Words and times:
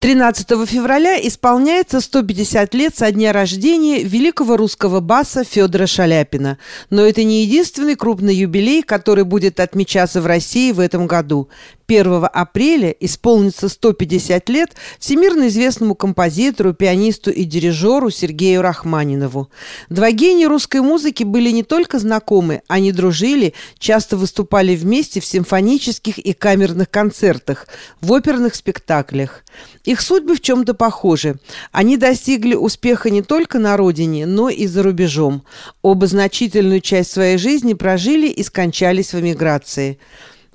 13 0.00 0.48
февраля 0.68 1.18
исполняется 1.26 2.00
150 2.00 2.72
лет 2.74 2.96
со 2.96 3.10
дня 3.10 3.32
рождения 3.32 4.04
великого 4.04 4.56
русского 4.56 5.00
баса 5.00 5.42
Федора 5.42 5.88
Шаляпина. 5.88 6.58
Но 6.88 7.02
это 7.02 7.24
не 7.24 7.42
единственный 7.42 7.96
крупный 7.96 8.32
юбилей, 8.32 8.84
который 8.84 9.24
будет 9.24 9.58
отмечаться 9.58 10.22
в 10.22 10.26
России 10.26 10.70
в 10.70 10.78
этом 10.78 11.08
году. 11.08 11.48
1 11.88 12.26
апреля 12.30 12.90
исполнится 12.90 13.70
150 13.70 14.48
лет 14.50 14.76
всемирно 14.98 15.48
известному 15.48 15.94
композитору, 15.94 16.74
пианисту 16.74 17.30
и 17.30 17.44
дирижеру 17.44 18.10
Сергею 18.10 18.60
Рахманинову. 18.60 19.50
Два 19.88 20.10
гения 20.10 20.48
русской 20.48 20.82
музыки 20.82 21.24
были 21.24 21.50
не 21.50 21.62
только 21.62 21.98
знакомы, 21.98 22.60
они 22.68 22.92
дружили, 22.92 23.54
часто 23.78 24.18
выступали 24.18 24.76
вместе 24.76 25.20
в 25.20 25.24
симфонических 25.24 26.18
и 26.18 26.34
камерных 26.34 26.90
концертах, 26.90 27.66
в 28.02 28.12
оперных 28.12 28.54
спектаклях. 28.54 29.42
Их 29.84 30.02
судьбы 30.02 30.36
в 30.36 30.42
чем-то 30.42 30.74
похожи. 30.74 31.36
Они 31.72 31.96
достигли 31.96 32.54
успеха 32.54 33.08
не 33.08 33.22
только 33.22 33.58
на 33.58 33.78
родине, 33.78 34.26
но 34.26 34.50
и 34.50 34.66
за 34.66 34.82
рубежом. 34.82 35.42
Оба 35.80 36.06
значительную 36.06 36.82
часть 36.82 37.12
своей 37.12 37.38
жизни 37.38 37.72
прожили 37.72 38.28
и 38.28 38.42
скончались 38.42 39.14
в 39.14 39.20
эмиграции. 39.20 39.98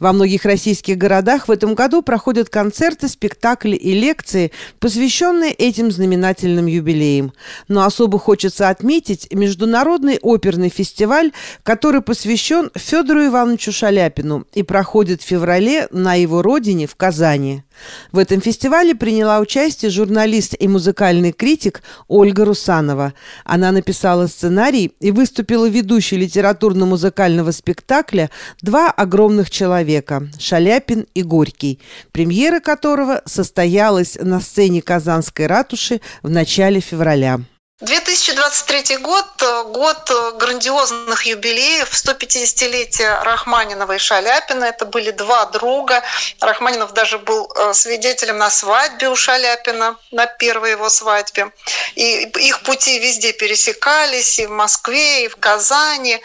Во 0.04 0.12
многих 0.12 0.44
российских 0.44 0.98
городах 0.98 1.48
в 1.48 1.52
этом 1.52 1.76
году 1.76 2.02
проходят 2.02 2.50
концерты, 2.50 3.08
спектакли 3.08 3.78
и 3.78 3.94
лекции, 3.94 4.52
посвященные 4.82 5.54
этим 5.54 5.94
знаменательным 5.94 6.66
юбилеям. 6.66 7.32
Но 7.70 7.86
особо 7.86 8.20
хочется 8.20 8.68
отметить 8.68 9.30
Международный 9.32 10.20
оперный 10.22 10.68
фестиваль, 10.68 11.32
который 11.64 12.02
посвящен 12.02 12.70
Федору 12.76 13.26
Ивановичу 13.28 13.72
Шаляпину 13.72 14.46
и 14.54 14.62
проходит 14.62 15.22
в 15.22 15.26
феврале 15.26 15.88
на 15.92 16.16
его 16.16 16.42
родине 16.42 16.86
в 16.86 16.98
Казани. 16.98 17.64
В 18.12 18.18
этом 18.18 18.42
фестивале 18.42 18.96
приняла 18.96 19.40
участие 19.40 19.90
журналист 19.90 20.54
и 20.60 20.68
музыкальный 20.68 21.32
критик 21.32 21.82
Ольга 22.10 22.44
Русанова. 22.44 23.14
Она 23.46 23.72
написала 23.72 24.28
сценарий 24.28 24.94
и 25.00 25.12
выступила 25.12 25.68
ведущей 25.68 26.18
литературно-музыкального 26.18 27.52
спектакля 27.52 28.30
«Два 28.62 28.92
огромных 28.92 29.50
человека»– 29.50 29.93
Шаляпин 30.40 31.06
и 31.14 31.24
Горький, 31.24 31.80
премьера 32.12 32.60
которого 32.60 33.22
состоялась 33.26 34.18
на 34.20 34.40
сцене 34.40 34.82
Казанской 34.82 35.48
ратуши 35.48 36.02
в 36.22 36.30
начале 36.30 36.80
февраля. 36.80 37.40
2023 37.84 38.98
год– 38.98 39.26
год 39.66 40.12
грандиозных 40.40 41.26
юбилеев, 41.26 41.92
150-летие 41.92 43.24
Рахманинова 43.24 43.96
и 43.96 43.98
Шаляпина. 43.98 44.66
Это 44.66 44.86
были 44.86 45.12
два 45.12 45.46
друга. 45.48 46.02
Рахманинов 46.40 46.94
даже 46.94 47.18
был 47.18 47.52
э, 47.54 47.74
свидетелем 47.74 48.38
на 48.38 48.50
свадьбе 48.50 49.10
у 49.10 49.16
Шаляпина, 49.16 49.98
на 50.12 50.26
первой 50.28 50.72
его 50.72 50.90
свадьбе. 50.90 51.52
И 51.96 52.24
их 52.40 52.62
пути 52.62 53.00
везде 53.00 53.34
пересекались, 53.34 54.40
и 54.40 54.46
в 54.46 54.52
Москве, 54.52 55.26
и 55.26 55.28
в 55.28 55.36
Казани. 55.36 56.22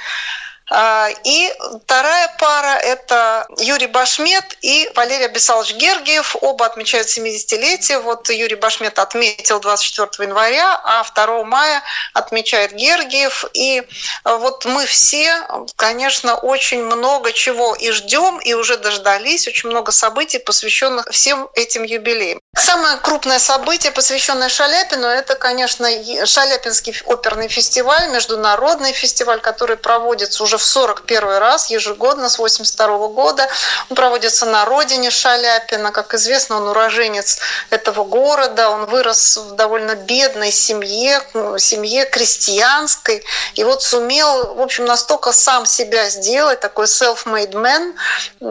А, 0.71 1.09
и 1.25 1.53
вторая 1.85 2.35
пара– 2.39 2.79
это 2.83 3.47
Юрий 3.59 3.87
Башмет 3.87 4.45
и 4.61 4.91
Валерий 4.95 5.27
Абисалович 5.27 5.75
Гергиев. 5.75 6.37
Оба 6.41 6.67
отмечают 6.67 7.09
70-летие. 7.09 8.01
Вот 8.01 8.29
Юрий 8.29 8.57
Башмет 8.57 8.99
отметил 8.99 9.61
24 9.61 10.29
января, 10.29 10.81
а 10.85 11.05
2 11.05 11.45
мая 11.45 11.83
отмечает 12.13 12.73
Гергиев. 12.73 13.47
И 13.55 13.83
вот 14.25 14.67
мы 14.67 14.85
все, 14.87 15.47
конечно, 15.77 16.37
очень 16.37 16.83
много 16.85 17.33
чего 17.33 17.75
и 17.75 17.91
ждем, 17.91 18.39
и 18.39 18.53
уже 18.53 18.77
дождались. 18.77 19.49
Очень 19.49 19.71
много 19.71 19.91
событий, 19.93 20.39
посвященных 20.39 21.09
всем 21.11 21.49
этим 21.55 21.83
юбилеям. 21.83 22.41
Самое 22.57 22.99
крупное 22.99 23.39
событие, 23.39 23.93
посвященное 23.93 24.49
Шаляпину, 24.49 25.07
это, 25.07 25.35
конечно, 25.35 25.89
Шаляпинский 26.27 26.95
оперный 27.07 27.49
фестиваль, 27.49 28.09
международный 28.11 28.93
фестиваль, 28.93 29.41
который 29.41 29.77
проводится 29.77 30.43
уже 30.43 30.58
в 30.59 30.65
41 30.65 31.39
раз 31.39 31.71
ежегодно 31.71 32.29
с 32.29 32.39
82 32.39 33.09
года. 33.09 33.49
Он 33.89 33.97
проводится 33.97 34.47
на 34.47 34.65
родине 34.65 35.11
Шаляпина. 35.11 35.93
Как 35.93 36.15
известно, 36.15 36.57
он 36.57 36.69
уроженец 36.69 37.39
этого 37.71 38.05
города. 38.05 38.71
Он 38.71 38.87
вырос 38.87 39.37
в 39.37 39.55
довольно 39.55 39.95
бедной 39.95 40.53
семье, 40.53 41.23
семье 41.59 42.05
крестьянской. 42.07 43.25
И 43.55 43.65
вот 43.65 43.83
сумел, 43.83 44.55
в 44.55 44.61
общем, 44.61 44.85
настолько 44.85 45.33
сам 45.33 45.67
себя 45.67 46.11
сделать, 46.11 46.61
такой 46.61 46.87
self-made 46.87 47.53
man, 47.53 47.95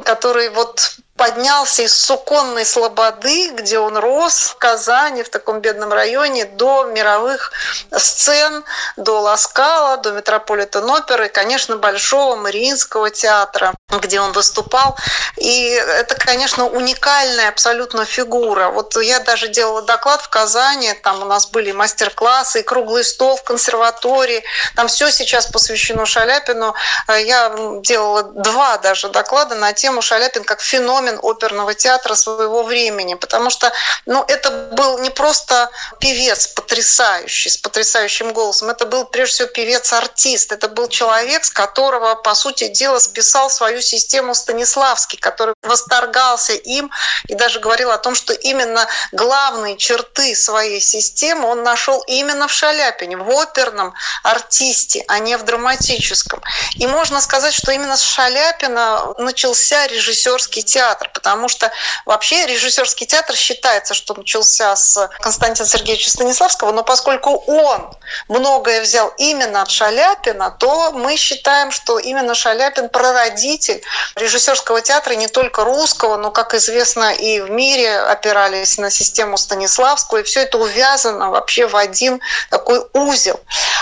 который 0.03 0.49
вот 0.49 0.97
поднялся 1.17 1.81
из 1.81 1.93
суконной 1.93 2.65
слободы, 2.65 3.49
где 3.51 3.79
он 3.79 3.97
рос, 3.97 4.51
в 4.51 4.55
Казани, 4.57 5.23
в 5.23 5.29
таком 5.29 5.59
бедном 5.59 5.91
районе, 5.91 6.45
до 6.45 6.83
мировых 6.83 7.51
сцен, 7.97 8.63
до 8.95 9.19
Ласкала, 9.19 9.97
до 9.97 10.11
Метрополитен 10.11 10.89
оперы, 10.89 11.27
конечно, 11.27 11.77
Большого 11.77 12.35
Мариинского 12.35 13.09
театра, 13.09 13.73
где 13.89 14.21
он 14.21 14.31
выступал. 14.31 14.95
И 15.37 15.69
это, 15.69 16.15
конечно, 16.15 16.65
уникальная 16.65 17.49
абсолютно 17.49 18.05
фигура. 18.05 18.69
Вот 18.69 18.95
я 18.97 19.19
даже 19.19 19.47
делала 19.47 19.81
доклад 19.81 20.21
в 20.21 20.29
Казани, 20.29 20.93
там 21.03 21.23
у 21.23 21.25
нас 21.25 21.47
были 21.47 21.71
мастер-классы 21.71 22.59
и 22.59 22.63
круглый 22.63 23.03
стол 23.03 23.37
в 23.37 23.43
консерватории, 23.43 24.43
там 24.75 24.87
все 24.87 25.09
сейчас 25.09 25.47
посвящено 25.47 26.05
Шаляпину. 26.05 26.75
Я 27.07 27.51
делала 27.81 28.23
два 28.23 28.77
даже 28.77 29.09
доклада 29.09 29.55
на 29.55 29.73
тему 29.73 30.01
Шаляпин 30.01 30.43
как 30.43 30.61
феномен 30.61 31.06
феномен 31.07 31.19
оперного 31.23 31.73
театра 31.73 32.15
своего 32.15 32.63
времени, 32.63 33.15
потому 33.15 33.49
что 33.49 33.71
ну, 34.05 34.23
это 34.27 34.69
был 34.73 34.99
не 34.99 35.09
просто 35.09 35.69
певец 35.99 36.47
потрясающий, 36.47 37.49
с 37.49 37.57
потрясающим 37.57 38.33
голосом, 38.33 38.69
это 38.69 38.85
был 38.85 39.05
прежде 39.05 39.35
всего 39.35 39.47
певец-артист, 39.49 40.51
это 40.51 40.67
был 40.67 40.87
человек, 40.87 41.45
с 41.45 41.49
которого, 41.49 42.15
по 42.15 42.35
сути 42.35 42.67
дела, 42.67 42.99
списал 42.99 43.49
свою 43.49 43.81
систему 43.81 44.33
Станиславский, 44.35 45.17
который 45.17 45.55
восторгался 45.63 46.53
им 46.53 46.91
и 47.27 47.35
даже 47.35 47.59
говорил 47.59 47.91
о 47.91 47.97
том, 47.97 48.15
что 48.15 48.33
именно 48.33 48.87
главные 49.11 49.77
черты 49.77 50.35
своей 50.35 50.81
системы 50.81 51.47
он 51.47 51.63
нашел 51.63 52.03
именно 52.07 52.47
в 52.47 52.51
Шаляпине, 52.51 53.17
в 53.17 53.29
оперном 53.29 53.93
артисте, 54.23 55.03
а 55.07 55.19
не 55.19 55.37
в 55.37 55.43
драматическом. 55.43 56.41
И 56.75 56.87
можно 56.87 57.21
сказать, 57.21 57.53
что 57.53 57.71
именно 57.71 57.97
с 57.97 58.01
Шаляпина 58.01 59.13
начался 59.17 59.87
режиссерский 59.87 60.61
театр 60.61 60.96
театр, 60.97 61.09
потому 61.13 61.47
что 61.47 61.71
вообще 62.05 62.45
режиссерский 62.45 63.05
театр 63.05 63.35
считается, 63.35 63.93
что 63.93 64.13
начался 64.13 64.75
с 64.75 65.09
Константина 65.19 65.67
Сергеевича 65.67 66.09
Станиславского, 66.09 66.71
но 66.71 66.83
поскольку 66.83 67.43
он 67.47 67.95
многое 68.27 68.81
взял 68.81 69.13
именно 69.17 69.61
от 69.61 69.69
Шаляпина, 69.69 70.51
то 70.51 70.91
мы 70.91 71.17
считаем, 71.17 71.71
что 71.71 71.99
именно 71.99 72.33
Шаляпин 72.35 72.89
прародитель 72.89 73.81
режиссерского 74.15 74.81
театра 74.81 75.13
не 75.13 75.27
только 75.27 75.63
русского, 75.63 76.17
но, 76.17 76.31
как 76.31 76.53
известно, 76.53 77.13
и 77.13 77.39
в 77.39 77.49
мире 77.49 77.99
опирались 77.99 78.77
на 78.77 78.89
систему 78.89 79.37
Станиславского, 79.37 80.19
и 80.19 80.23
все 80.23 80.41
это 80.41 80.57
увязано 80.57 81.29
вообще 81.29 81.67
в 81.67 81.75
один 81.75 82.19
такой 82.49 82.83
узел. 82.93 83.39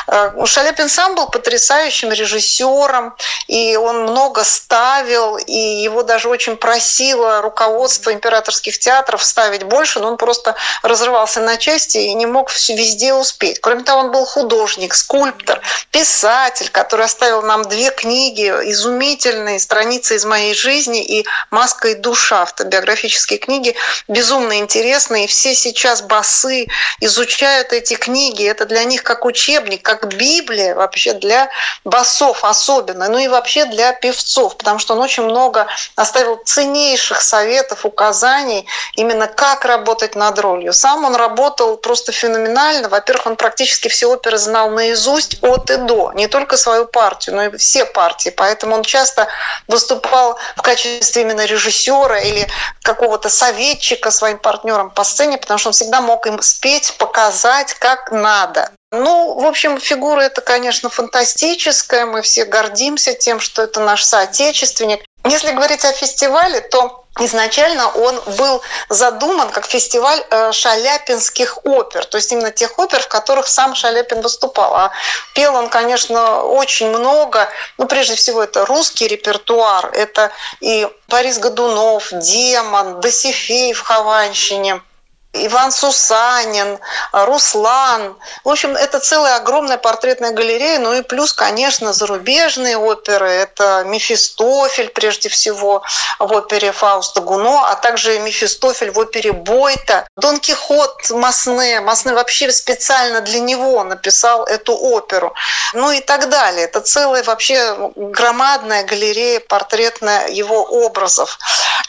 Э, 0.07 0.31
Шаляпин 0.45 0.89
сам 0.89 1.15
был 1.15 1.27
потрясающим 1.27 2.11
режиссером, 2.11 3.15
и 3.47 3.75
он 3.75 4.03
много 4.03 4.43
ставил, 4.43 5.37
и 5.37 5.57
его 5.83 6.03
даже 6.03 6.29
очень 6.29 6.57
просили 6.57 7.04
просила 7.05 7.41
руководство 7.41 8.13
императорских 8.13 8.79
театров 8.79 9.23
ставить 9.23 9.63
больше, 9.63 9.99
но 9.99 10.07
он 10.07 10.17
просто 10.17 10.55
разрывался 10.81 11.39
на 11.39 11.57
части 11.57 11.97
и 11.97 12.13
не 12.15 12.25
мог 12.25 12.51
везде 12.69 13.13
успеть. 13.13 13.59
Кроме 13.61 13.83
того, 13.83 14.01
он 14.01 14.11
был 14.11 14.25
художник, 14.25 14.95
скульптор, 14.95 15.61
писатель, 15.91 16.69
который 16.69 17.05
оставил 17.05 17.43
нам 17.43 17.63
две 17.63 17.91
книги, 17.91 18.47
изумительные 18.47 19.59
страницы 19.59 20.15
из 20.15 20.25
моей 20.25 20.55
жизни 20.55 21.03
и 21.03 21.25
«Маска 21.51 21.89
и 21.89 21.95
душа», 21.95 22.41
автобиографические 22.41 23.39
книги, 23.39 23.75
безумно 24.07 24.57
интересные. 24.57 25.27
Все 25.27 25.53
сейчас 25.53 26.01
басы 26.01 26.67
изучают 27.01 27.71
эти 27.71 27.95
книги. 27.95 28.43
Это 28.45 28.65
для 28.65 28.83
них 28.83 29.03
как 29.03 29.25
учебник, 29.25 29.83
как 29.83 30.07
Библия 30.07 30.73
вообще 30.75 31.13
для 31.13 31.49
басов 31.83 32.43
особенно, 32.43 33.09
ну 33.09 33.19
и 33.19 33.27
вообще 33.27 33.65
для 33.65 33.93
певцов, 33.93 34.57
потому 34.57 34.79
что 34.79 34.95
он 34.95 35.01
очень 35.01 35.23
много 35.23 35.67
оставил 35.95 36.41
ценнейших 36.43 36.84
ценнейших 36.85 37.21
советов, 37.21 37.85
указаний 37.85 38.67
именно 38.95 39.27
как 39.27 39.65
работать 39.65 40.15
над 40.15 40.39
ролью. 40.39 40.73
Сам 40.73 41.05
он 41.05 41.15
работал 41.15 41.77
просто 41.77 42.11
феноменально. 42.11 42.89
Во-первых, 42.89 43.25
он 43.25 43.35
практически 43.35 43.87
все 43.87 44.07
оперы 44.07 44.37
знал 44.37 44.69
наизусть 44.69 45.43
от 45.43 45.71
и 45.71 45.77
до. 45.77 46.11
Не 46.13 46.27
только 46.27 46.57
свою 46.57 46.85
партию, 46.85 47.35
но 47.35 47.43
и 47.45 47.57
все 47.57 47.85
партии. 47.85 48.29
Поэтому 48.29 48.75
он 48.75 48.83
часто 48.83 49.27
выступал 49.67 50.37
в 50.55 50.61
качестве 50.61 51.23
именно 51.23 51.45
режиссера 51.45 52.19
или 52.19 52.47
какого-то 52.83 53.29
советчика 53.29 54.11
своим 54.11 54.37
партнерам 54.37 54.91
по 54.91 55.03
сцене, 55.03 55.37
потому 55.37 55.57
что 55.57 55.69
он 55.69 55.73
всегда 55.73 56.01
мог 56.01 56.27
им 56.27 56.41
спеть, 56.41 56.93
показать, 56.97 57.73
как 57.73 58.11
надо. 58.11 58.69
Ну, 58.91 59.33
в 59.33 59.45
общем, 59.45 59.79
фигура 59.79 60.21
это, 60.21 60.41
конечно, 60.41 60.89
фантастическая. 60.89 62.05
Мы 62.05 62.21
все 62.21 62.45
гордимся 62.45 63.13
тем, 63.13 63.39
что 63.39 63.63
это 63.63 63.79
наш 63.81 64.03
соотечественник. 64.03 65.03
Если 65.25 65.51
говорить 65.51 65.83
о 65.85 65.91
фестивале, 65.91 66.61
то 66.61 67.05
Изначально 67.17 67.87
он 67.91 68.21
был 68.37 68.61
задуман 68.89 69.49
как 69.49 69.65
фестиваль 69.65 70.21
э, 70.29 70.51
шаляпинских 70.51 71.59
опер, 71.63 72.03
то 72.03 72.17
есть 72.17 72.29
именно 72.33 72.51
тех 72.51 72.77
опер, 72.77 72.99
в 72.99 73.07
которых 73.07 73.47
сам 73.47 73.73
Шаляпин 73.73 74.19
выступал. 74.19 74.75
А 74.75 74.91
пел 75.33 75.55
он, 75.55 75.69
конечно, 75.69 76.43
очень 76.43 76.89
много. 76.89 77.47
Ну, 77.77 77.87
прежде 77.87 78.15
всего, 78.15 78.43
это 78.43 78.65
русский 78.65 79.07
репертуар. 79.07 79.91
Это 79.93 80.31
и 80.59 80.89
Борис 81.07 81.37
Годунов, 81.37 82.09
Демон, 82.11 82.99
Досифей 82.99 83.71
в 83.71 83.81
Хованщине– 83.81 84.81
Иван 85.35 85.71
Сусанин, 85.71 86.79
Руслан. 87.11 88.15
В 88.43 88.49
общем, 88.49 88.75
это 88.75 88.99
целая 88.99 89.35
огромная 89.35 89.77
портретная 89.77 90.31
галерея. 90.31 90.79
Ну 90.79 90.93
и 90.93 91.01
плюс, 91.01 91.33
конечно, 91.33 91.93
зарубежные 91.93 92.77
оперы. 92.77 93.29
Это 93.29 93.83
Мефистофель, 93.85 94.89
прежде 94.89 95.29
всего, 95.29 95.83
в 96.19 96.31
опере 96.31 96.71
Фауста 96.71 97.21
Гуно, 97.21 97.69
а 97.69 97.75
также 97.75 98.19
Мефистофель 98.19 98.91
в 98.91 98.99
опере 98.99 99.33
Бойта. 99.33 100.07
Дон 100.15 100.39
Кихот 100.39 101.09
Масне. 101.11 101.81
Масне 101.81 102.13
вообще 102.13 102.51
специально 102.51 103.21
для 103.21 103.39
него 103.39 103.83
написал 103.83 104.45
эту 104.45 104.75
оперу. 104.75 105.33
Ну 105.73 105.91
и 105.91 105.99
так 105.99 106.29
далее. 106.29 106.65
Это 106.65 106.81
целая 106.81 107.23
вообще 107.23 107.91
громадная 107.95 108.83
галерея 108.83 109.39
портретная 109.39 110.27
его 110.29 110.63
образов. 110.63 111.37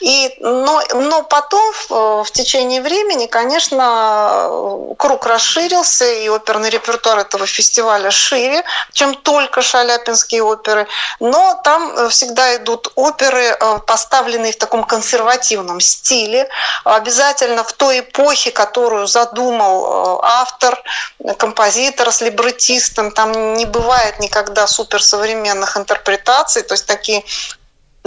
И, 0.01 0.37
но, 0.41 0.83
но 0.95 1.23
потом 1.23 1.73
в, 1.73 2.25
в 2.25 2.31
течение 2.33 2.83
времени, 2.83 3.27
конечно, 3.37 4.49
круг 4.97 5.27
расширился, 5.27 6.07
и 6.11 6.27
оперный 6.31 6.71
репертуар 6.71 7.19
этого 7.19 7.47
фестиваля 7.47 8.11
шире, 8.11 8.65
чем 8.93 9.15
только 9.15 9.61
шаляпинские 9.61 10.43
оперы. 10.43 10.87
Но 11.21 11.61
там 11.63 12.09
всегда 12.09 12.57
идут 12.57 12.93
оперы, 12.95 13.45
э, 13.61 13.79
поставленные 13.87 14.53
в 14.53 14.57
таком 14.57 14.85
консервативном 14.85 15.81
стиле, 15.81 16.49
обязательно 16.85 17.63
в 17.63 17.75
той 17.75 18.01
эпохе, 18.01 18.53
которую 18.53 19.07
задумал 19.07 19.85
э, 19.85 20.19
автор, 20.23 20.83
композитор 21.37 22.13
с 22.13 22.23
либретистом. 22.23 23.11
Там 23.11 23.55
не 23.55 23.67
бывает 23.67 24.19
никогда 24.19 24.67
суперсовременных 24.67 25.77
интерпретаций, 25.77 26.63
то 26.63 26.73
есть 26.73 26.87
такие 26.87 27.23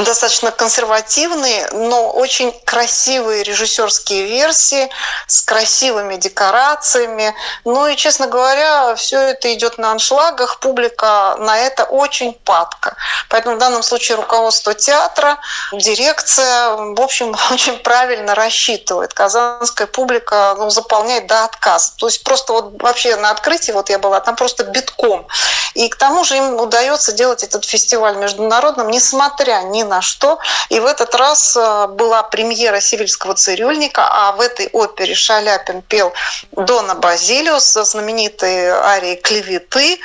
достаточно 0.04 0.52
консервативные, 0.52 1.70
но 1.72 2.12
очень 2.12 2.54
красивые 2.66 3.44
режиссерские 3.44 4.26
версии 4.26 4.90
с 5.28 5.42
красивыми 5.42 6.16
декорациями. 6.16 7.36
Ну 7.66 7.88
и, 7.88 7.96
честно 7.96 8.28
говоря, 8.28 8.96
все 8.96 9.20
это 9.20 9.54
идет 9.54 9.78
на 9.78 9.92
аншлагах, 9.92 10.60
публика 10.60 11.36
на 11.40 11.58
это 11.58 11.84
очень 11.84 12.34
падка. 12.34 12.96
Поэтому 13.30 13.56
в 13.56 13.60
данном 13.60 13.84
случае 13.84 14.18
руководство 14.18 14.74
театра, 14.74 15.38
дирекция, 15.74 16.76
в 16.76 17.02
общем, 17.02 17.36
очень 17.52 17.78
правильно 17.80 18.36
рассчитывает. 18.36 19.14
Казанская 19.14 19.88
публика 19.88 20.56
ну, 20.58 20.70
заполняет 20.70 21.28
до 21.28 21.44
отказа. 21.44 21.94
То 21.98 22.08
есть 22.08 22.24
просто 22.24 22.54
вот 22.54 22.82
вообще 22.82 23.16
на 23.16 23.32
открытии, 23.32 23.72
вот 23.72 23.90
я 23.90 24.00
была, 24.00 24.20
там 24.20 24.36
просто 24.36 24.64
битком. 24.64 25.28
И 25.74 25.90
к 25.90 25.96
тому 25.96 26.24
же 26.24 26.38
им 26.38 26.60
удается 26.60 27.12
делать 27.12 27.44
этот 27.44 27.66
фестиваль 27.66 28.16
международным, 28.16 28.90
несмотря 28.90 29.62
ни 29.64 29.84
на 29.90 30.02
что. 30.02 30.40
И 30.70 30.80
в 30.80 30.86
этот 30.86 31.14
раз 31.16 31.58
э, 31.58 31.88
была 31.88 32.24
премьера 32.24 32.80
«Сивильского 32.80 33.34
цирюльника», 33.34 34.08
а 34.10 34.32
в 34.32 34.40
этой 34.40 34.70
опере 34.72 35.16
Шаляпин 35.16 35.82
пел 35.82 36.14
Дона 36.52 36.96
Базилиус, 36.96 37.74
знаменитой 37.74 38.70
арии 38.70 39.16
«Клеветы», 39.16 40.00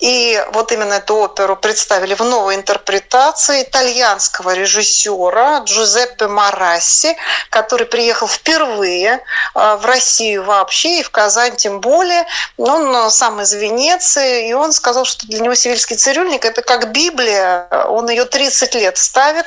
и 0.00 0.42
вот 0.52 0.70
именно 0.72 0.94
эту 0.94 1.16
оперу 1.16 1.56
представили 1.56 2.14
в 2.14 2.20
новой 2.20 2.54
интерпретации 2.54 3.62
итальянского 3.62 4.54
режиссера 4.54 5.58
Джузеппе 5.60 6.28
Марасси, 6.28 7.16
который 7.50 7.86
приехал 7.86 8.28
впервые 8.28 9.24
э, 9.54 9.76
в 9.76 9.84
Россию 9.84 10.44
вообще 10.44 11.00
и 11.00 11.02
в 11.02 11.10
Казань 11.10 11.56
тем 11.56 11.80
более. 11.80 12.26
Он 12.56 13.10
сам 13.10 13.40
из 13.40 13.52
Венеции, 13.52 14.48
и 14.48 14.52
он 14.52 14.72
сказал, 14.72 15.04
что 15.04 15.26
для 15.26 15.40
него 15.40 15.54
«Сивильский 15.54 15.96
цирюльник»— 15.96 16.44
это 16.46 16.62
как 16.62 16.92
Библия. 16.92 17.68
Он 17.88 18.08
ее 18.08 18.24
30 18.24 18.74
лет 18.76 18.98
ставит 18.98 19.46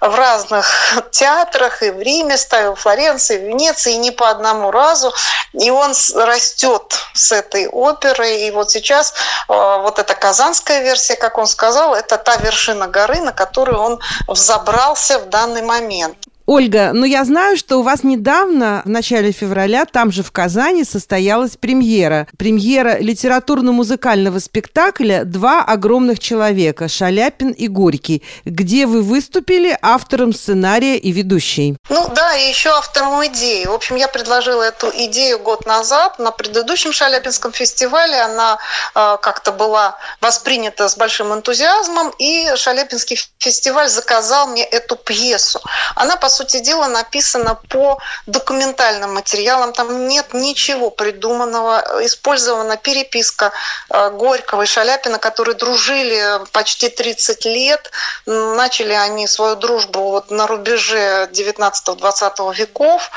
в 0.00 0.14
разных 0.14 0.66
театрах, 1.10 1.82
и 1.82 1.90
в 1.90 2.00
Риме 2.00 2.36
ставил, 2.36 2.74
в 2.74 2.80
Флоренции, 2.80 3.38
в 3.38 3.42
Венеции, 3.42 3.94
и 3.94 3.98
не 3.98 4.10
по 4.10 4.30
одному 4.30 4.70
разу. 4.70 5.12
И 5.52 5.70
он 5.70 5.92
растет 6.14 6.98
с 7.12 7.32
этой 7.32 7.68
оперой, 7.68 8.46
и 8.46 8.50
вот 8.50 8.70
сейчас 8.70 9.12
э, 9.48 9.52
вот 9.90 9.98
эта 9.98 10.14
казанская 10.14 10.82
версия, 10.82 11.16
как 11.16 11.36
он 11.36 11.46
сказал, 11.46 11.96
это 11.96 12.16
та 12.16 12.36
вершина 12.36 12.86
горы, 12.86 13.20
на 13.20 13.32
которую 13.32 13.78
он 13.78 13.98
взобрался 14.28 15.18
в 15.18 15.28
данный 15.28 15.62
момент. 15.62 16.16
Ольга, 16.52 16.90
ну 16.92 17.04
я 17.04 17.24
знаю, 17.24 17.56
что 17.56 17.76
у 17.76 17.82
вас 17.82 18.02
недавно, 18.02 18.82
в 18.84 18.88
начале 18.88 19.30
февраля, 19.30 19.84
там 19.84 20.10
же 20.10 20.24
в 20.24 20.32
Казани 20.32 20.82
состоялась 20.82 21.56
премьера. 21.56 22.26
Премьера 22.36 22.98
литературно-музыкального 22.98 24.40
спектакля 24.40 25.22
«Два 25.24 25.62
огромных 25.62 26.18
человека» 26.18 26.88
Шаляпин 26.88 27.50
и 27.50 27.68
Горький, 27.68 28.24
где 28.44 28.86
вы 28.86 29.02
выступили 29.02 29.78
автором 29.80 30.32
сценария 30.32 30.96
и 30.96 31.12
ведущей. 31.12 31.76
Ну 31.88 32.08
да, 32.16 32.34
и 32.34 32.48
еще 32.48 32.70
автором 32.70 33.24
идеи. 33.26 33.66
В 33.66 33.72
общем, 33.72 33.94
я 33.94 34.08
предложила 34.08 34.64
эту 34.64 34.90
идею 34.92 35.38
год 35.38 35.66
назад 35.66 36.18
на 36.18 36.32
предыдущем 36.32 36.92
Шаляпинском 36.92 37.52
фестивале. 37.52 38.20
Она 38.22 38.58
э, 38.96 39.18
как-то 39.22 39.52
была 39.52 39.98
воспринята 40.20 40.88
с 40.88 40.96
большим 40.96 41.32
энтузиазмом, 41.32 42.12
и 42.18 42.50
Шаляпинский 42.56 43.20
фестиваль 43.38 43.88
заказал 43.88 44.48
мне 44.48 44.64
эту 44.64 44.96
пьесу. 44.96 45.60
Она, 45.94 46.16
по 46.16 46.28
дела, 46.44 46.88
написано 46.88 47.58
по 47.68 47.98
документальным 48.26 49.14
материалам. 49.14 49.72
Там 49.72 50.08
нет 50.08 50.32
ничего 50.32 50.90
придуманного. 50.90 52.04
Использована 52.04 52.76
переписка 52.76 53.52
э, 53.90 54.10
Горького 54.10 54.62
и 54.62 54.66
Шаляпина, 54.66 55.18
которые 55.18 55.54
дружили 55.54 56.40
почти 56.52 56.88
30 56.88 57.44
лет. 57.44 57.90
Начали 58.26 58.92
они 58.92 59.26
свою 59.26 59.56
дружбу 59.56 60.10
вот 60.10 60.30
на 60.30 60.46
рубеже 60.46 61.28
19-20 61.32 62.54
веков 62.54 63.10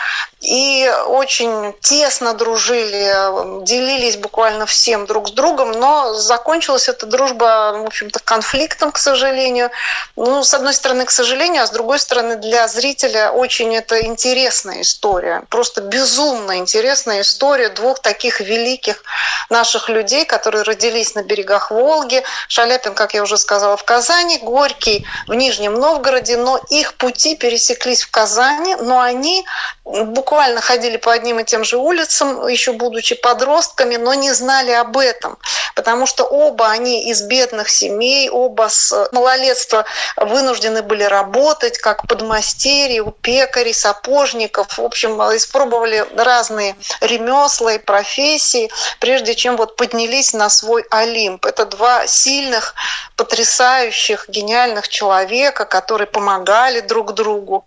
и 0.44 0.92
очень 1.08 1.74
тесно 1.80 2.34
дружили, 2.34 3.64
делились 3.64 4.18
буквально 4.18 4.66
всем 4.66 5.06
друг 5.06 5.30
с 5.30 5.32
другом, 5.32 5.72
но 5.72 6.14
закончилась 6.14 6.90
эта 6.90 7.06
дружба, 7.06 7.74
в 7.78 7.86
общем-то, 7.86 8.20
конфликтом, 8.20 8.92
к 8.92 8.98
сожалению. 8.98 9.70
Ну, 10.16 10.44
с 10.44 10.54
одной 10.54 10.74
стороны, 10.74 11.06
к 11.06 11.12
сожалению, 11.12 11.64
а 11.64 11.68
с 11.68 11.72
другой 11.72 12.00
стороны, 12.00 12.36
для 12.36 12.68
зрителя 12.68 13.13
очень 13.32 13.76
это 13.76 14.02
интересная 14.06 14.82
история, 14.82 15.44
просто 15.50 15.82
безумно 15.82 16.58
интересная 16.58 17.22
история 17.22 17.70
двух 17.70 18.00
таких 18.00 18.40
великих 18.40 19.04
наших 19.50 19.90
людей, 19.90 20.26
которые 20.26 20.64
родились 20.64 21.16
на 21.16 21.24
берегах 21.24 21.72
Волги. 21.72 22.24
Шаляпин, 22.48 22.94
как 22.94 23.14
я 23.14 23.24
уже 23.24 23.38
сказала, 23.38 23.78
в 23.78 23.84
Казани, 23.84 24.40
Горький 24.40 25.06
в 25.28 25.34
Нижнем 25.34 25.74
Новгороде, 25.74 26.38
но 26.38 26.60
их 26.70 26.96
пути 26.96 27.36
пересеклись 27.36 28.04
в 28.04 28.12
Казани, 28.12 28.76
но 28.76 29.00
они 29.00 29.46
буквально 29.86 30.62
ходили 30.62 30.98
по 30.98 31.12
одним 31.12 31.40
и 31.40 31.44
тем 31.44 31.64
же 31.64 31.78
улицам, 31.78 32.48
еще 32.48 32.74
будучи 32.74 33.16
подростками, 33.16 33.98
но 33.98 34.14
не 34.14 34.32
знали 34.32 34.72
об 34.72 34.98
этом, 34.98 35.38
потому 35.76 36.06
что 36.06 36.24
оба 36.24 36.70
они 36.70 37.10
из 37.10 37.22
бедных 37.22 37.70
семей, 37.70 38.30
оба 38.30 38.70
с 38.70 39.10
малолетства 39.12 39.86
вынуждены 40.16 40.82
были 40.82 41.04
работать 41.04 41.78
как 41.78 42.08
подмастерье 42.08 42.93
у 43.00 43.12
пекарей, 43.12 43.74
сапожников, 43.74 44.78
в 44.78 44.82
общем, 44.82 45.12
испробовали 45.36 46.06
разные 46.16 46.76
ремесла 47.02 47.74
и 47.74 47.78
профессии, 47.78 48.72
прежде 49.00 49.36
чем 49.36 49.58
вот 49.58 49.76
поднялись 49.76 50.34
на 50.34 50.50
свой 50.50 50.86
Олимп. 50.90 51.46
Это 51.46 51.66
два 51.66 52.08
сильных, 52.08 52.76
потрясающих, 53.16 54.30
гениальных 54.30 54.88
человека, 54.88 55.66
которые 55.66 56.08
помогали 56.08 56.80
друг 56.82 57.14
другу 57.14 57.66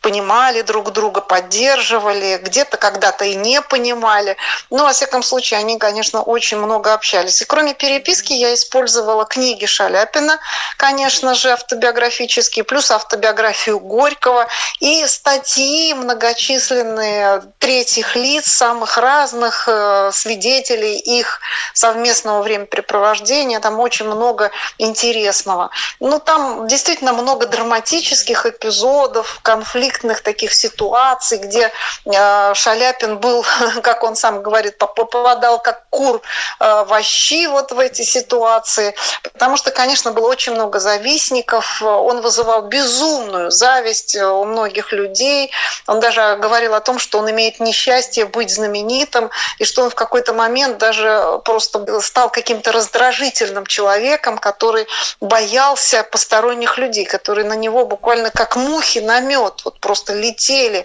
понимали 0.00 0.62
друг 0.62 0.92
друга, 0.92 1.20
поддерживали, 1.20 2.40
где-то 2.42 2.76
когда-то 2.76 3.24
и 3.24 3.34
не 3.34 3.60
понимали. 3.62 4.36
Но, 4.70 4.84
во 4.84 4.92
всяком 4.92 5.22
случае, 5.22 5.60
они, 5.60 5.78
конечно, 5.78 6.22
очень 6.22 6.58
много 6.58 6.94
общались. 6.94 7.42
И 7.42 7.44
кроме 7.44 7.74
переписки 7.74 8.32
я 8.32 8.54
использовала 8.54 9.24
книги 9.24 9.66
Шаляпина, 9.66 10.38
конечно 10.76 11.34
же, 11.34 11.50
автобиографические, 11.50 12.64
плюс 12.64 12.90
автобиографию 12.90 13.80
Горького 13.80 14.46
и 14.80 15.06
статьи 15.06 15.94
многочисленные 15.94 17.42
третьих 17.58 18.16
лиц, 18.16 18.46
самых 18.46 18.96
разных 18.98 19.68
э, 19.68 20.10
свидетелей 20.12 20.96
их 20.96 21.40
совместного 21.74 22.42
времяпрепровождения. 22.42 23.60
Там 23.60 23.80
очень 23.80 24.06
много 24.06 24.50
интересного. 24.78 25.70
Ну, 26.00 26.18
там 26.18 26.66
действительно 26.66 27.12
много 27.12 27.46
драматических 27.46 28.46
эпизодов, 28.46 29.40
конфликтных 29.60 30.22
таких 30.22 30.54
ситуаций, 30.54 31.38
где 31.38 31.70
э, 32.06 32.54
Шаляпин 32.54 33.18
был, 33.18 33.44
как 33.82 34.02
он 34.04 34.16
сам 34.16 34.42
говорит, 34.42 34.78
попадал 34.78 35.58
как 35.58 35.84
кур 35.90 36.22
э, 36.60 36.84
во 36.84 37.02
щи 37.02 37.46
вот 37.46 37.72
в 37.72 37.78
эти 37.78 38.02
ситуации, 38.02 38.94
потому 39.22 39.56
что, 39.56 39.70
конечно, 39.70 40.12
было 40.12 40.28
очень 40.28 40.54
много 40.54 40.80
завистников, 40.80 41.82
он 41.82 42.22
вызывал 42.22 42.62
безумную 42.62 43.50
зависть 43.50 44.16
у 44.16 44.44
многих 44.44 44.92
людей, 44.92 45.50
он 45.86 46.00
даже 46.00 46.38
говорил 46.40 46.74
о 46.74 46.80
том, 46.80 46.98
что 46.98 47.18
он 47.18 47.30
имеет 47.30 47.60
несчастье 47.60 48.24
быть 48.24 48.50
знаменитым, 48.50 49.30
и 49.58 49.64
что 49.64 49.82
он 49.82 49.90
в 49.90 49.94
какой-то 49.94 50.32
момент 50.32 50.78
даже 50.78 51.40
просто 51.44 52.00
стал 52.00 52.30
каким-то 52.30 52.72
раздражительным 52.72 53.66
человеком, 53.66 54.38
который 54.38 54.86
боялся 55.20 56.02
посторонних 56.02 56.78
людей, 56.78 57.04
которые 57.04 57.46
на 57.46 57.56
него 57.56 57.84
буквально 57.84 58.30
как 58.30 58.56
мухи 58.56 59.00
на 59.00 59.20
мед 59.20 59.49
вот 59.64 59.78
просто 59.80 60.14
летели, 60.14 60.84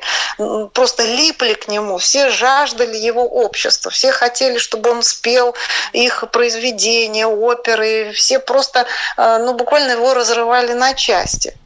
просто 0.73 1.03
липли 1.03 1.53
к 1.53 1.67
нему. 1.67 1.97
Все 1.97 2.29
жаждали 2.29 2.97
его 2.97 3.23
общества, 3.23 3.91
все 3.91 4.11
хотели, 4.11 4.57
чтобы 4.57 4.91
он 4.91 5.03
спел 5.03 5.55
их 5.93 6.23
произведения, 6.31 7.27
оперы, 7.27 8.11
все 8.13 8.39
просто, 8.39 8.85
э, 9.17 9.37
ну, 9.39 9.53
буквально 9.53 9.91
его 9.91 10.13
разрывали 10.13 10.73
на 10.73 10.93
части. 10.93 11.57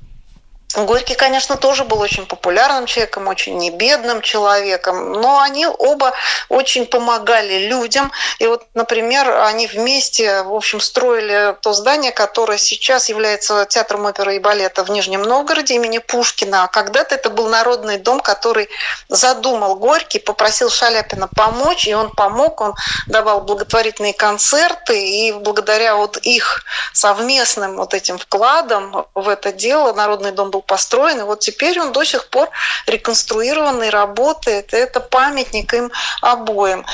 Горький, 0.76 1.16
конечно, 1.16 1.58
тоже 1.58 1.84
был 1.84 2.00
очень 2.00 2.28
популярным 2.28 2.86
человеком, 2.86 3.28
очень 3.28 3.58
небедным 3.58 4.22
человеком, 4.22 5.14
но 5.14 5.40
они 5.40 5.66
оба 5.66 6.14
очень 6.48 6.86
помогали 6.86 7.68
людям. 7.68 8.12
И 8.38 8.46
вот, 8.46 8.68
например, 8.76 9.32
они 9.46 9.66
вместе, 9.66 10.44
в 10.44 10.54
общем, 10.54 10.80
строили 10.80 11.56
то 11.62 11.74
здание, 11.74 12.12
которое 12.12 12.60
сейчас 12.60 13.10
является 13.10 13.66
театром 13.66 14.06
оперы 14.06 14.36
и 14.36 14.40
балета 14.40 14.84
в 14.84 14.92
Нижнем 14.92 15.24
Новгороде 15.24 15.74
имени 15.74 15.98
Пушкина. 15.98 16.66
А 16.66 16.68
когда-то 16.68 17.16
это 17.16 17.32
был 17.32 17.48
народный 17.48 17.98
дом, 17.98 18.20
который 18.20 18.70
задумал 19.08 19.76
Горький, 19.76 20.20
попросил 20.20 20.70
Шаляпина 20.70 21.28
помочь, 21.36 21.88
и 21.88 21.96
он 21.96 22.12
помог, 22.12 22.62
он 22.62 22.76
давал 23.08 23.42
благотворительные 23.42 24.14
концерты, 24.14 25.04
и 25.04 25.32
благодаря 25.32 25.96
вот 25.96 26.18
их 26.18 26.64
совместным 26.94 27.78
вот 27.78 27.96
этим 27.96 28.20
вкладом 28.20 29.08
в 29.16 29.28
это 29.30 29.52
дело 29.52 29.94
народный 29.94 30.32
дом 30.32 30.52
был 30.52 30.59
был 30.60 30.62
построен, 30.62 31.20
и 31.20 31.24
вот 31.24 31.40
теперь 31.40 31.80
он 31.80 31.92
до 31.92 32.04
сих 32.04 32.30
пор 32.30 32.50
реконструированный, 32.88 33.90
работает. 33.90 34.74
Это 34.74 35.00
памятник 35.00 35.74
им 35.74 35.92
обоим. 36.22 36.86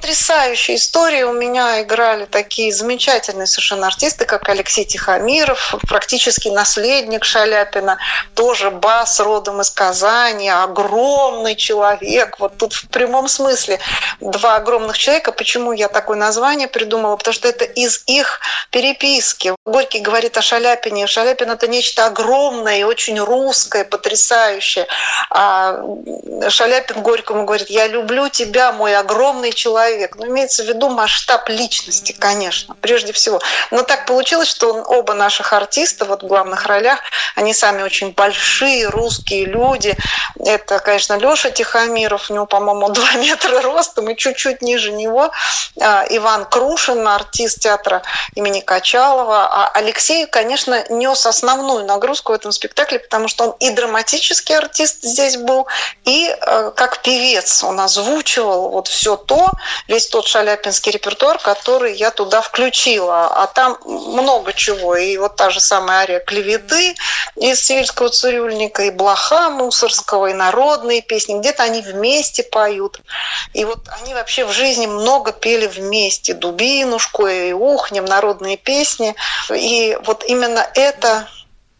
Потрясающие 0.00 0.76
истории. 0.76 1.24
У 1.24 1.32
меня 1.32 1.82
играли 1.82 2.24
такие 2.24 2.72
замечательные 2.72 3.48
совершенно 3.48 3.88
артисты, 3.88 4.26
как 4.26 4.48
Алексей 4.48 4.84
Тихомиров, 4.84 5.74
практически 5.88 6.46
наследник 6.48 7.24
Шаляпина, 7.24 7.98
тоже 8.34 8.70
бас 8.70 9.18
родом 9.18 9.60
из 9.60 9.70
Казани, 9.70 10.48
огромный 10.50 11.56
человек. 11.56 12.38
Вот 12.38 12.56
тут 12.58 12.74
в 12.74 12.88
прямом 12.90 13.26
смысле 13.26 13.80
два 14.20 14.54
огромных 14.54 14.96
человека. 14.96 15.32
Почему 15.32 15.72
я 15.72 15.88
такое 15.88 16.16
название 16.16 16.68
придумала? 16.68 17.16
Потому 17.16 17.34
что 17.34 17.48
это 17.48 17.64
из 17.64 18.04
их 18.06 18.38
переписки. 18.70 19.52
Горький 19.66 19.98
говорит 19.98 20.38
о 20.38 20.42
Шаляпине. 20.42 21.08
Шаляпин– 21.08 21.50
это 21.52 21.66
нечто 21.66 22.06
огромное 22.06 22.78
и 22.78 22.84
очень 22.84 23.18
русское, 23.18 23.84
потрясающее. 23.84 24.86
А 25.30 25.82
Шаляпин 26.48 27.02
Горькому 27.02 27.44
говорит, 27.44 27.68
я 27.68 27.88
люблю 27.88 28.28
тебя, 28.28 28.70
мой 28.70 28.94
огромный 28.96 29.52
человек, 29.52 29.87
человек. 29.88 30.16
Но 30.16 30.26
имеется 30.26 30.62
в 30.62 30.66
виду 30.66 30.88
масштаб 30.88 31.48
личности, 31.48 32.14
конечно, 32.18 32.76
прежде 32.80 33.12
всего. 33.12 33.40
Но 33.70 33.82
так 33.82 34.06
получилось, 34.06 34.48
что 34.48 34.72
оба 34.82 35.14
наших 35.14 35.52
артиста 35.52 36.04
вот 36.04 36.22
в 36.22 36.26
главных 36.26 36.66
ролях, 36.66 37.00
они 37.34 37.54
сами 37.54 37.82
очень 37.82 38.12
большие 38.12 38.88
русские 38.88 39.46
люди. 39.46 39.96
Это, 40.44 40.78
конечно, 40.80 41.14
Леша 41.18 41.50
Тихомиров, 41.50 42.30
у 42.30 42.34
него, 42.34 42.46
по-моему, 42.46 42.88
2 42.92 43.12
метра 43.14 43.62
ростом 43.62 44.10
и 44.10 44.16
чуть-чуть 44.16 44.62
ниже 44.62 44.92
него. 44.92 45.30
А, 45.80 46.04
Иван 46.10 46.44
Крушин, 46.46 47.06
артист 47.06 47.60
театра 47.60 48.02
имени 48.34 48.60
Качалова. 48.60 49.46
А 49.50 49.70
Алексей, 49.74 50.26
конечно, 50.26 50.84
нес 50.90 51.26
основную 51.26 51.84
нагрузку 51.84 52.32
в 52.32 52.34
этом 52.34 52.52
спектакле, 52.52 52.98
потому 52.98 53.28
что 53.28 53.44
он 53.44 53.56
и 53.60 53.70
драматический 53.70 54.56
артист 54.56 55.02
здесь 55.02 55.36
был, 55.36 55.66
и 56.04 56.28
э, 56.28 56.72
как 56.76 57.02
певец 57.02 57.62
он 57.62 57.80
озвучивал 57.80 58.70
вот 58.70 58.88
все 58.88 59.16
то, 59.16 59.50
весь 59.86 60.06
тот 60.06 60.26
шаляпинский 60.26 60.92
репертуар, 60.92 61.38
который 61.38 61.94
я 61.94 62.10
туда 62.10 62.40
включила. 62.40 63.26
А 63.26 63.46
там 63.46 63.78
много 63.84 64.52
чего. 64.52 64.96
И 64.96 65.16
вот 65.16 65.36
та 65.36 65.50
же 65.50 65.60
самая 65.60 66.00
ария 66.00 66.20
клеветы 66.20 66.94
из 67.36 67.60
сельского 67.60 68.08
цирюльника, 68.08 68.84
и 68.84 68.90
блоха 68.90 69.50
мусорского, 69.50 70.26
и 70.26 70.34
народные 70.34 71.02
песни. 71.02 71.38
Где-то 71.38 71.62
они 71.62 71.80
вместе 71.80 72.42
поют. 72.42 73.00
И 73.54 73.64
вот 73.64 73.80
они 74.00 74.14
вообще 74.14 74.44
в 74.44 74.52
жизни 74.52 74.86
много 74.86 75.32
пели 75.32 75.66
вместе. 75.66 76.34
Дубинушку 76.34 77.26
и 77.26 77.52
ухнем, 77.52 78.04
народные 78.04 78.56
песни. 78.56 79.14
И 79.50 79.98
вот 80.04 80.24
именно 80.24 80.66
это 80.74 81.28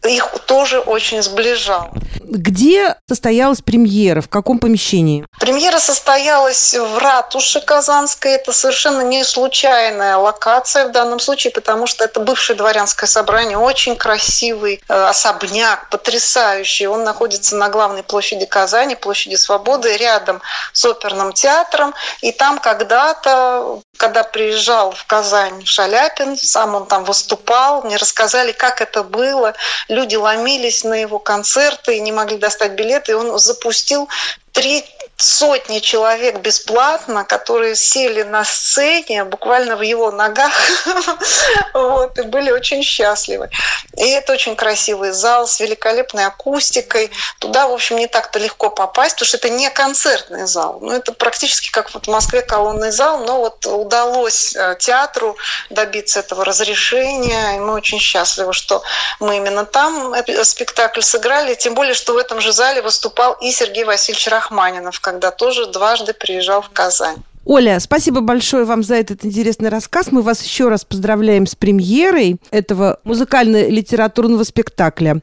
их 0.03 0.29
тоже 0.45 0.79
очень 0.79 1.21
сближал. 1.21 1.89
Где 2.31 2.95
состоялась 3.07 3.61
премьера? 3.61 4.21
В 4.21 4.29
каком 4.29 4.59
помещении? 4.59 5.25
Премьера 5.39 5.79
состоялась 5.79 6.75
в 6.75 6.97
ратуше 6.99 7.59
Казанской. 7.59 8.33
Это 8.33 8.53
совершенно 8.53 9.01
не 9.01 9.23
случайная 9.23 10.15
локация 10.15 10.87
в 10.87 10.91
данном 10.91 11.19
случае, 11.19 11.51
потому 11.51 11.87
что 11.87 12.03
это 12.05 12.19
бывшее 12.19 12.55
дворянское 12.55 13.07
собрание. 13.07 13.57
Очень 13.57 13.95
красивый 13.95 14.79
э, 14.87 14.93
особняк, 14.93 15.89
потрясающий. 15.89 16.85
Он 16.85 17.03
находится 17.03 17.55
на 17.55 17.69
главной 17.69 18.03
площади 18.03 18.45
Казани, 18.45 18.95
площади 18.95 19.35
Свободы, 19.35 19.97
рядом 19.97 20.39
с 20.71 20.85
оперным 20.85 21.33
театром. 21.33 21.95
И 22.21 22.31
там 22.31 22.59
когда-то, 22.59 23.81
когда 23.97 24.23
приезжал 24.23 24.91
в 24.91 25.03
Казань 25.05 25.65
Шаляпин, 25.65 26.37
сам 26.37 26.75
он 26.75 26.85
там 26.85 27.05
выступал, 27.05 27.81
мне 27.81 27.95
рассказали, 27.95 28.51
как 28.51 28.81
это 28.81 29.03
было 29.03 29.55
люди 29.87 30.15
ломились 30.15 30.83
на 30.83 30.93
его 30.93 31.19
концерты 31.19 31.97
и 31.97 31.99
не 31.99 32.11
могли 32.19 32.37
достать 32.37 32.73
билеты, 32.73 33.11
и 33.11 33.15
он 33.15 33.37
запустил 33.39 34.09
три 34.51 34.83
сотни 35.21 35.79
человек 35.79 36.37
бесплатно, 36.37 37.25
которые 37.25 37.75
сели 37.75 38.23
на 38.23 38.45
сцене 38.45 39.25
буквально 39.25 39.75
в 39.75 39.81
его 39.81 40.11
ногах 40.11 40.53
вот, 41.73 42.17
и 42.17 42.21
были 42.21 42.51
очень 42.51 42.83
счастливы. 42.83 43.49
И 43.97 44.09
это 44.09 44.33
очень 44.33 44.55
красивый 44.55 45.11
зал 45.11 45.45
с 45.45 45.59
великолепной 45.59 46.25
акустикой. 46.25 47.11
Туда, 47.39 47.67
в 47.67 47.73
общем, 47.73 47.97
не 47.97 48.07
так-то 48.07 48.39
легко 48.39 48.69
попасть, 48.69 49.15
потому 49.15 49.27
что 49.27 49.37
это 49.37 49.49
не 49.49 49.69
концертный 49.69 50.47
зал. 50.47 50.79
Ну, 50.81 50.91
это 50.91 51.11
практически 51.11 51.69
как 51.69 51.93
вот 51.93 52.05
в 52.05 52.09
Москве 52.09 52.41
колонный 52.41 52.91
зал, 52.91 53.19
но 53.25 53.39
вот 53.39 53.65
удалось 53.65 54.55
э, 54.55 54.77
театру 54.79 55.35
добиться 55.69 56.21
этого 56.21 56.45
разрешения, 56.45 57.57
и 57.57 57.59
мы 57.59 57.73
очень 57.73 57.99
счастливы, 57.99 58.53
что 58.53 58.83
мы 59.19 59.37
именно 59.37 59.65
там 59.65 60.15
спектакль 60.43 61.01
сыграли, 61.01 61.55
тем 61.55 61.73
более, 61.73 61.93
что 61.93 62.13
в 62.13 62.17
этом 62.17 62.39
же 62.39 62.53
зале 62.53 62.81
выступал 62.81 63.33
и 63.41 63.51
Сергей 63.51 63.83
Васильевич 63.83 64.27
Рахманинов, 64.27 64.99
когда 65.09 65.31
тоже 65.31 65.65
дважды 65.65 66.13
приезжал 66.13 66.61
в 66.61 66.69
Казань. 66.69 67.17
Оля, 67.45 67.79
спасибо 67.79 68.21
большое 68.21 68.63
вам 68.63 68.83
за 68.83 68.93
этот 68.93 69.25
интересный 69.25 69.69
рассказ. 69.69 70.11
Мы 70.11 70.21
вас 70.21 70.43
еще 70.43 70.69
раз 70.69 70.85
поздравляем 70.85 71.47
с 71.47 71.55
премьерой 71.55 72.37
этого 72.51 72.99
музыкально-литературного 73.05 74.43
спектакля. 74.43 75.17